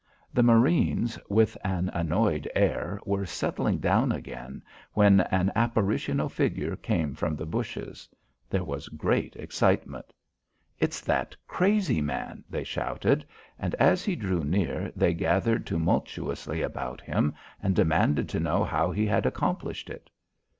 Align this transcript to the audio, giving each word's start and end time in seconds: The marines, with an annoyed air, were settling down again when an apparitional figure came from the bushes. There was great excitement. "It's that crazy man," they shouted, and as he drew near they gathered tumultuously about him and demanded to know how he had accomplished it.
The 0.33 0.41
marines, 0.41 1.19
with 1.29 1.55
an 1.63 1.89
annoyed 1.93 2.49
air, 2.55 2.99
were 3.05 3.23
settling 3.27 3.77
down 3.77 4.11
again 4.11 4.63
when 4.93 5.19
an 5.21 5.51
apparitional 5.55 6.27
figure 6.27 6.75
came 6.75 7.13
from 7.13 7.35
the 7.35 7.45
bushes. 7.45 8.09
There 8.49 8.63
was 8.63 8.89
great 8.89 9.35
excitement. 9.35 10.11
"It's 10.79 11.01
that 11.01 11.35
crazy 11.45 12.01
man," 12.01 12.43
they 12.49 12.63
shouted, 12.63 13.27
and 13.59 13.75
as 13.75 14.03
he 14.03 14.15
drew 14.15 14.43
near 14.43 14.91
they 14.95 15.13
gathered 15.13 15.67
tumultuously 15.67 16.63
about 16.63 17.01
him 17.01 17.35
and 17.61 17.75
demanded 17.75 18.27
to 18.29 18.39
know 18.39 18.63
how 18.63 18.89
he 18.89 19.05
had 19.05 19.27
accomplished 19.27 19.87
it. 19.87 20.09